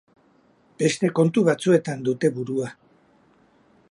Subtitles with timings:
[0.83, 2.73] Beste kontu batzuetan dute burua.